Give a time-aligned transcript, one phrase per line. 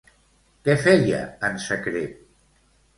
[0.69, 1.21] Què feia
[1.51, 2.29] en secret?